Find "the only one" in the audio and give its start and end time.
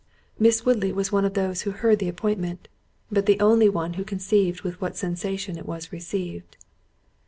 3.27-3.93